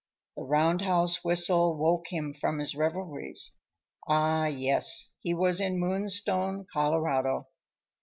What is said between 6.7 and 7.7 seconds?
Colorado.